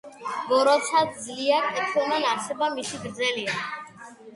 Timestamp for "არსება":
2.33-2.75